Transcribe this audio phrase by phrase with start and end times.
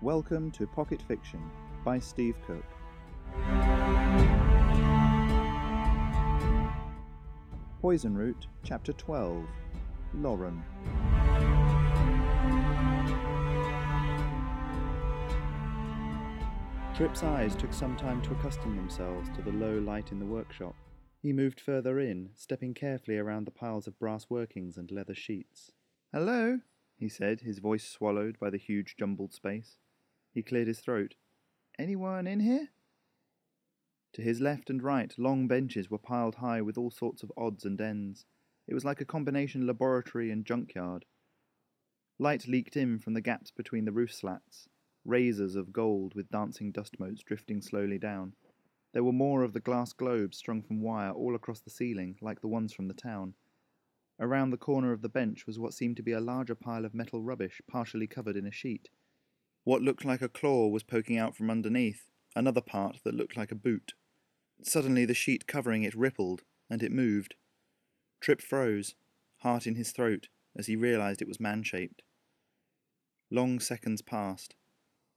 [0.00, 1.40] Welcome to Pocket Fiction
[1.84, 2.62] by Steve Cook.
[7.82, 9.44] Poison Root, Chapter 12
[10.14, 10.62] Lauren.
[16.94, 20.76] Tripp's eyes took some time to accustom themselves to the low light in the workshop.
[21.20, 25.72] He moved further in, stepping carefully around the piles of brass workings and leather sheets.
[26.12, 26.60] Hello,
[26.96, 29.78] he said, his voice swallowed by the huge jumbled space.
[30.32, 31.14] He cleared his throat.
[31.78, 32.70] Anyone in here?
[34.14, 37.64] To his left and right, long benches were piled high with all sorts of odds
[37.64, 38.24] and ends.
[38.66, 41.04] It was like a combination laboratory and junkyard.
[42.18, 44.68] Light leaked in from the gaps between the roof slats,
[45.04, 48.34] razors of gold with dancing dust motes drifting slowly down.
[48.92, 52.40] There were more of the glass globes strung from wire all across the ceiling, like
[52.40, 53.34] the ones from the town.
[54.18, 56.94] Around the corner of the bench was what seemed to be a larger pile of
[56.94, 58.88] metal rubbish, partially covered in a sheet.
[59.68, 63.52] What looked like a claw was poking out from underneath, another part that looked like
[63.52, 63.92] a boot.
[64.62, 67.34] Suddenly the sheet covering it rippled, and it moved.
[68.18, 68.94] Trip froze,
[69.40, 72.00] heart in his throat, as he realized it was man shaped.
[73.30, 74.54] Long seconds passed.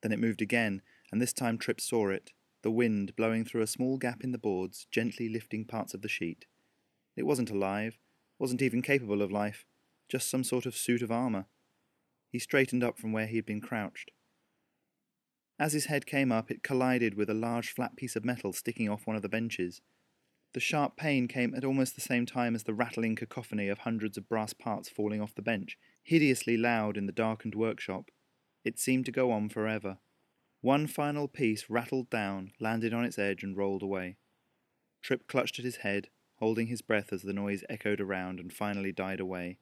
[0.00, 2.30] Then it moved again, and this time Trip saw it,
[2.62, 6.08] the wind blowing through a small gap in the boards, gently lifting parts of the
[6.08, 6.46] sheet.
[7.16, 7.98] It wasn't alive,
[8.38, 9.66] wasn't even capable of life,
[10.08, 11.46] just some sort of suit of armour.
[12.30, 14.12] He straightened up from where he had been crouched.
[15.58, 18.88] As his head came up, it collided with a large flat piece of metal sticking
[18.88, 19.80] off one of the benches.
[20.52, 24.16] The sharp pain came at almost the same time as the rattling cacophony of hundreds
[24.16, 28.10] of brass parts falling off the bench, hideously loud in the darkened workshop.
[28.64, 29.98] It seemed to go on forever.
[30.60, 34.16] One final piece rattled down, landed on its edge, and rolled away.
[35.02, 38.92] Trip clutched at his head, holding his breath as the noise echoed around and finally
[38.92, 39.58] died away.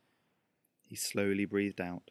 [0.83, 2.11] He slowly breathed out.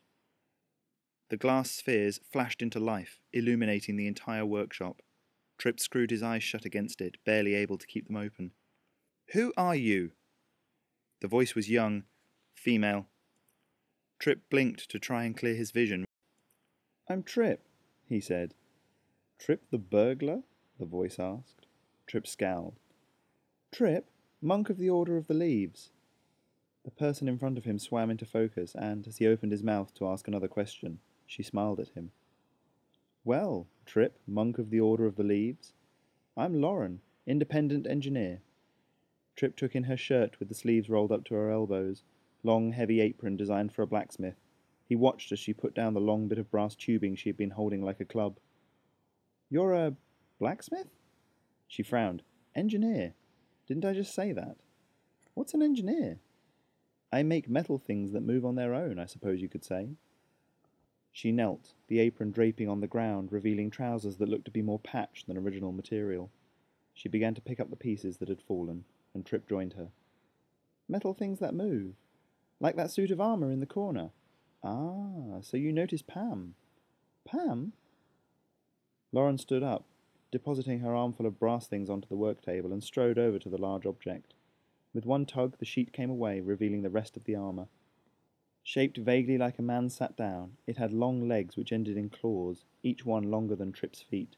[1.29, 5.02] The glass spheres flashed into life, illuminating the entire workshop.
[5.57, 8.51] Tripp screwed his eyes shut against it, barely able to keep them open.
[9.33, 10.12] Who are you?
[11.22, 12.03] The voice was young,
[12.53, 13.07] female.
[14.19, 16.06] Tripp blinked to try and clear his vision.
[17.09, 17.66] I'm Tripp,
[18.07, 18.53] he said.
[19.39, 20.44] Trip the burglar?
[20.79, 21.66] the voice asked.
[22.07, 22.75] Trip scowled.
[23.72, 24.09] Trip,
[24.41, 25.91] monk of the Order of the Leaves.
[26.83, 29.94] The person in front of him swam into focus, and as he opened his mouth
[29.95, 31.00] to ask another question,
[31.33, 32.11] she smiled at him.
[33.25, 35.73] Well, Trip, monk of the Order of the Leaves.
[36.38, 38.41] I'm Lauren, independent engineer.
[39.35, 42.03] Trip took in her shirt with the sleeves rolled up to her elbows,
[42.44, 44.35] long, heavy apron designed for a blacksmith.
[44.88, 47.50] He watched as she put down the long bit of brass tubing she had been
[47.50, 48.38] holding like a club.
[49.50, 49.95] You're a
[50.38, 50.89] blacksmith?
[51.67, 52.21] She frowned.
[52.53, 53.15] Engineer.
[53.67, 54.57] Didn't I just say that?
[55.33, 56.19] What's an engineer?
[57.11, 59.95] I make metal things that move on their own, I suppose you could say.
[61.16, 64.79] She knelt, the apron draping on the ground, revealing trousers that looked to be more
[64.79, 66.31] patched than original material.
[66.96, 69.90] She began to pick up the pieces that had fallen, and Trip joined her.
[70.90, 71.94] Metal things that move.
[72.59, 74.09] Like that suit of armour in the corner.
[74.63, 76.56] Ah, so you noticed Pam.
[77.25, 77.74] Pam?
[79.12, 79.85] Lauren stood up,
[80.31, 83.62] depositing her armful of brass things onto the work table, and strode over to the
[83.62, 84.34] large object.
[84.95, 87.68] With one tug, the sheet came away, revealing the rest of the armour.
[88.66, 92.63] Shaped vaguely like a man sat down, it had long legs which ended in claws,
[92.81, 94.38] each one longer than Trip's feet.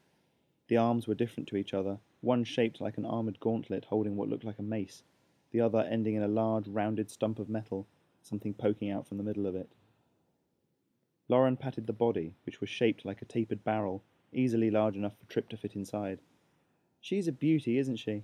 [0.67, 4.27] The arms were different to each other, one shaped like an armoured gauntlet holding what
[4.27, 5.03] looked like a mace,
[5.51, 7.85] the other ending in a large rounded stump of metal,
[8.23, 9.69] something poking out from the middle of it.
[11.29, 14.03] Lauren patted the body, which was shaped like a tapered barrel,
[14.33, 16.19] easily large enough for Trip to fit inside.
[16.99, 18.23] She's a beauty, isn't she?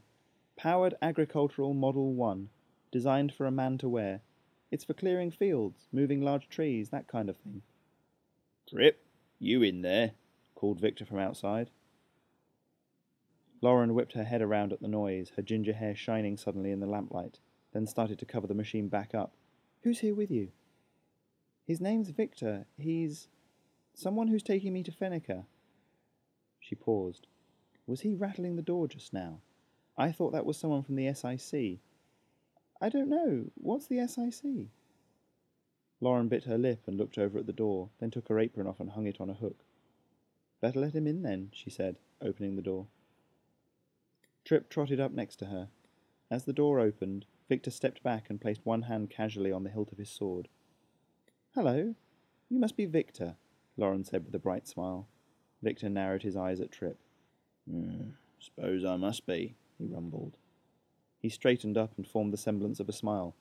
[0.55, 2.49] Powered Agricultural Model 1,
[2.91, 4.21] designed for a man to wear,
[4.71, 7.61] it's for clearing fields, moving large trees, that kind of thing.
[8.69, 9.03] Trip,
[9.37, 10.11] you in there?
[10.55, 11.69] called Victor from outside.
[13.61, 16.87] Lauren whipped her head around at the noise, her ginger hair shining suddenly in the
[16.87, 17.39] lamplight,
[17.73, 19.33] then started to cover the machine back up.
[19.83, 20.49] Who's here with you?
[21.65, 22.65] His name's Victor.
[22.77, 23.27] He's
[23.93, 25.45] someone who's taking me to Fenica.
[26.59, 27.27] She paused.
[27.85, 29.41] Was he rattling the door just now?
[29.97, 31.79] I thought that was someone from the SIC.
[32.81, 33.45] I don't know.
[33.55, 34.69] What's the SIC?
[36.01, 38.79] Lauren bit her lip and looked over at the door, then took her apron off
[38.79, 39.59] and hung it on a hook.
[40.61, 42.87] Better let him in then, she said, opening the door.
[44.43, 45.69] Trip trotted up next to her.
[46.31, 49.91] As the door opened, Victor stepped back and placed one hand casually on the hilt
[49.91, 50.47] of his sword.
[51.53, 51.93] Hello.
[52.49, 53.35] You must be Victor,
[53.77, 55.07] Lauren said with a bright smile.
[55.61, 56.97] Victor narrowed his eyes at Trip.
[57.71, 60.37] Mm, suppose I must be, he rumbled.
[61.21, 63.35] He straightened up and formed the semblance of a smile.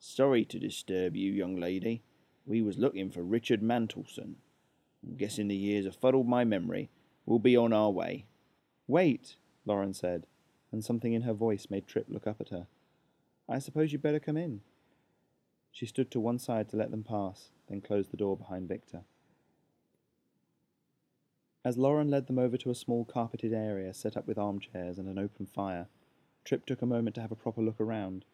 [0.00, 2.02] Sorry to disturb you, young lady.
[2.44, 4.34] We was looking for Richard Mantleson.
[5.06, 6.90] I'm guessing the years have fuddled my memory.
[7.24, 8.26] We'll be on our way.
[8.88, 10.26] Wait, Lauren said,
[10.72, 12.66] and something in her voice made Trip look up at her.
[13.48, 14.62] I suppose you'd better come in.
[15.70, 19.02] She stood to one side to let them pass, then closed the door behind Victor.
[21.64, 25.08] As Lauren led them over to a small carpeted area set up with armchairs and
[25.08, 25.86] an open fire,
[26.44, 28.24] Trip took a moment to have a proper look around.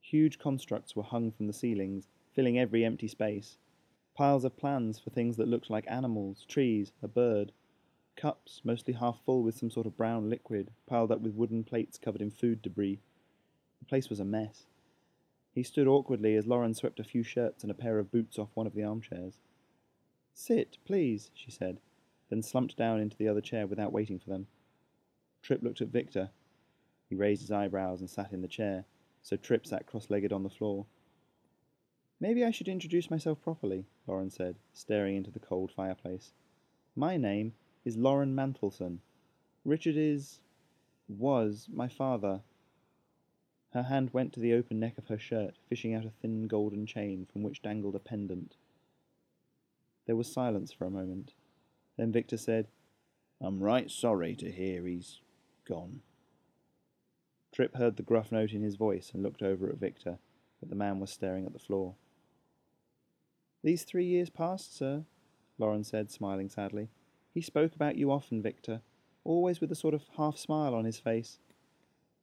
[0.00, 3.58] Huge constructs were hung from the ceilings, filling every empty space.
[4.14, 7.52] Piles of plans for things that looked like animals, trees, a bird.
[8.16, 11.98] Cups, mostly half full with some sort of brown liquid, piled up with wooden plates
[11.98, 13.00] covered in food debris.
[13.78, 14.66] The place was a mess.
[15.52, 18.50] He stood awkwardly as Lauren swept a few shirts and a pair of boots off
[18.54, 19.38] one of the armchairs.
[20.34, 21.80] Sit, please, she said,
[22.28, 24.46] then slumped down into the other chair without waiting for them.
[25.42, 26.30] Trip looked at Victor.
[27.10, 28.84] He raised his eyebrows and sat in the chair,
[29.20, 30.86] so Tripp sat cross legged on the floor.
[32.20, 36.32] Maybe I should introduce myself properly, Lauren said, staring into the cold fireplace.
[36.94, 37.54] My name
[37.84, 38.98] is Lauren Mantleson.
[39.64, 40.38] Richard is.
[41.08, 42.42] was my father.
[43.72, 46.86] Her hand went to the open neck of her shirt, fishing out a thin golden
[46.86, 48.56] chain from which dangled a pendant.
[50.06, 51.32] There was silence for a moment.
[51.96, 52.68] Then Victor said,
[53.40, 55.20] I'm right sorry to hear he's
[55.66, 56.02] gone.
[57.52, 60.18] Trip heard the gruff note in his voice and looked over at Victor,
[60.60, 61.94] but the man was staring at the floor.
[63.62, 65.04] These three years past, sir,
[65.58, 66.88] Lauren said, smiling sadly.
[67.34, 68.80] He spoke about you often, Victor,
[69.24, 71.38] always with a sort of half smile on his face.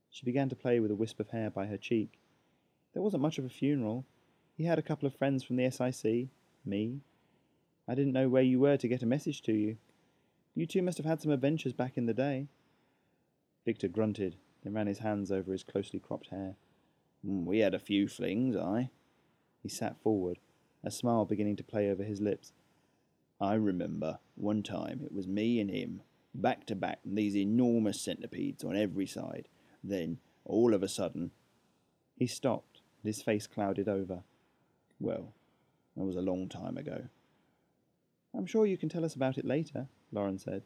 [0.09, 2.19] She began to play with a wisp of hair by her cheek.
[2.94, 4.06] There wasn't much of a funeral.
[4.56, 6.29] He had a couple of friends from the SIC,
[6.65, 7.01] me,
[7.88, 9.77] I didn't know where you were to get a message to you.
[10.53, 12.47] You two must have had some adventures back in the day.
[13.65, 16.56] Victor grunted, then ran his hands over his closely cropped hair.
[17.25, 18.89] Mm, we had a few flings, I.
[19.62, 20.39] He sat forward,
[20.83, 22.54] a smile beginning to play over his lips.
[23.39, 26.01] I remember one time it was me and him,
[26.33, 29.48] back to back, and these enormous centipedes on every side.
[29.83, 31.31] Then, all of a sudden,
[32.15, 34.24] he stopped, and his face clouded over.
[35.00, 35.33] Well,
[35.95, 37.03] that was a long time ago.
[38.33, 40.63] I'm sure you can tell us about it later, Lauren said.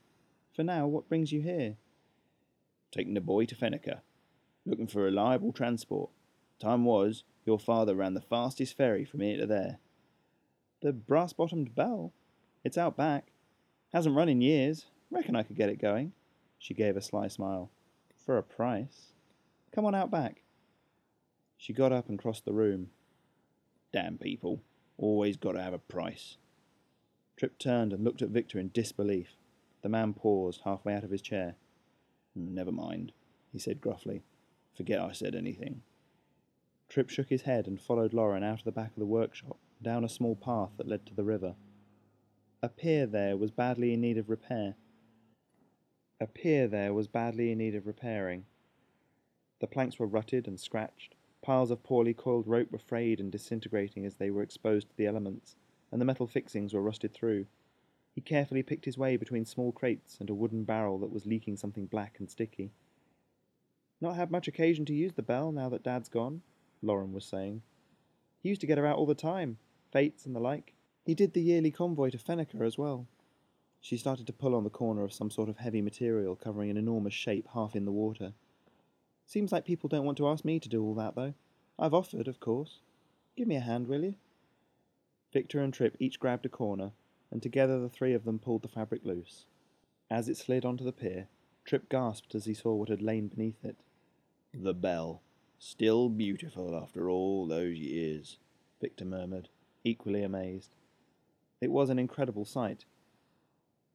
[0.54, 1.78] For now, what brings you here?
[2.92, 4.02] Taking the boy to Fenniker,
[4.66, 6.10] looking for reliable transport.
[6.60, 9.80] Time was, your father ran the fastest ferry from here to there.
[10.82, 12.12] The brass bottomed bell?
[12.64, 13.32] It's out back.
[13.94, 14.86] Hasn't run in years.
[15.10, 16.14] Reckon I could get it going.
[16.60, 17.72] She gave a sly smile.
[18.26, 19.14] For a price.
[19.74, 20.44] Come on out back.
[21.58, 22.90] She got up and crossed the room.
[23.94, 24.62] Damn people.
[24.98, 26.38] Always got to have a price.
[27.38, 29.36] Trip turned and looked at Victor in disbelief.
[29.82, 31.56] The man paused, halfway out of his chair.
[32.36, 33.12] Never mind,
[33.52, 34.24] he said gruffly.
[34.76, 35.82] Forget I said anything.
[36.90, 40.04] Tripp shook his head and followed Lauren out of the back of the workshop, down
[40.04, 41.56] a small path that led to the river.
[42.62, 44.76] A pier there was badly in need of repair.
[46.20, 48.46] A pier there was badly in need of repairing.
[49.60, 51.16] The planks were rutted and scratched.
[51.42, 55.08] Piles of poorly coiled rope were frayed and disintegrating as they were exposed to the
[55.08, 55.56] elements
[55.92, 57.46] and the metal fixings were rusted through.
[58.14, 61.58] He carefully picked his way between small crates and a wooden barrel that was leaking
[61.58, 62.72] something black and sticky.
[64.02, 66.42] Not had much occasion to use the bell now that Dad's gone,
[66.82, 67.62] Lauren was saying.
[68.42, 69.58] He used to get her out all the time,
[69.92, 70.74] fates and the like.
[71.06, 73.08] He did the yearly convoy to Fenniker as well.
[73.80, 76.78] She started to pull on the corner of some sort of heavy material covering an
[76.78, 78.34] enormous shape half in the water.
[79.26, 81.34] Seems like people don't want to ask me to do all that, though.
[81.80, 82.80] I've offered, of course.
[83.36, 84.16] Give me a hand, will you?
[85.32, 86.92] Victor and Trip each grabbed a corner,
[87.32, 89.46] and together the three of them pulled the fabric loose.
[90.10, 91.28] As it slid onto the pier,
[91.64, 93.78] Trip gasped as he saw what had lain beneath it.
[94.54, 95.22] The bell.
[95.60, 98.38] Still beautiful after all those years,
[98.82, 99.50] Victor murmured,
[99.84, 100.76] equally amazed.
[101.62, 102.86] It was an incredible sight.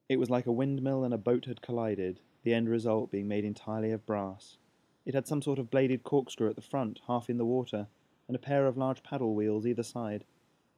[0.07, 3.43] It was like a windmill and a boat had collided, the end result being made
[3.43, 4.57] entirely of brass.
[5.05, 7.87] It had some sort of bladed corkscrew at the front, half in the water,
[8.27, 10.23] and a pair of large paddle wheels either side.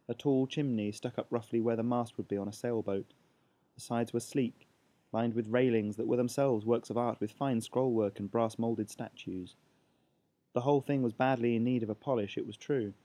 [0.10, 3.13] A tall chimney stuck up roughly where the mast would be on a sailboat.
[3.75, 4.68] The sides were sleek,
[5.13, 8.89] lined with railings that were themselves works of art with fine scrollwork and brass moulded
[8.89, 9.56] statues.
[10.54, 12.96] The whole thing was badly in need of a polish, it was true,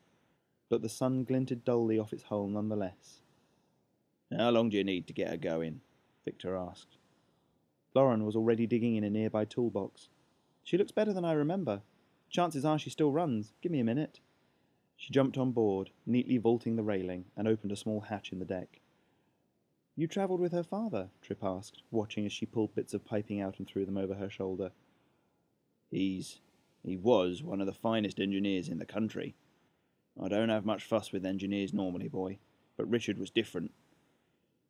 [0.71, 3.21] but the sun glinted dully off its hull none the less.
[4.35, 5.83] How long do you need to get her going?
[6.25, 6.97] Victor asked.
[7.95, 10.09] Lauren was already digging in a nearby toolbox.
[10.63, 11.83] She looks better than I remember.
[12.31, 13.53] Chances are she still runs.
[13.61, 14.21] Give me a minute.
[14.97, 18.45] She jumped on board, neatly vaulting the railing, and opened a small hatch in the
[18.45, 18.81] deck.
[19.97, 21.11] You travelled with her father?
[21.23, 24.31] Trip asked, watching as she pulled bits of piping out and threw them over her
[24.31, 24.73] shoulder.
[25.91, 26.41] He's.
[26.83, 29.35] he was one of the finest engineers in the country.
[30.21, 32.39] I don't have much fuss with engineers normally, boy,
[32.77, 33.73] but Richard was different.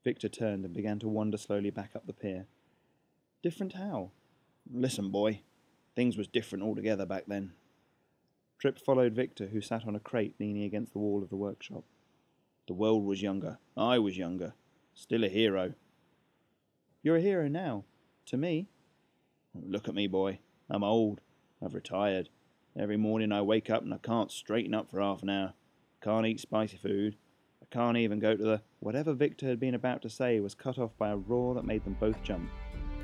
[0.03, 2.47] Victor turned and began to wander slowly back up the pier.
[3.43, 4.11] Different how?
[4.71, 5.41] Listen, boy,
[5.95, 7.53] things was different altogether back then.
[8.59, 11.85] Tripp followed Victor, who sat on a crate leaning against the wall of the workshop.
[12.67, 13.59] The world was younger.
[13.77, 14.55] I was younger.
[14.95, 15.75] Still a hero.
[17.03, 17.85] You're a hero now.
[18.27, 18.69] To me.
[19.55, 20.39] Look at me, boy.
[20.71, 21.21] I'm old.
[21.63, 22.31] I've retired.
[22.79, 25.53] Every morning I wake up and I can't straighten up for half an hour.
[26.03, 27.17] Can't eat spicy food.
[27.63, 28.63] I can't even go to the.
[28.81, 31.85] Whatever Victor had been about to say was cut off by a roar that made
[31.85, 32.51] them both jump.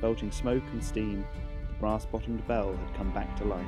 [0.00, 1.24] Belching smoke and steam,
[1.68, 3.66] the brass bottomed bell had come back to life.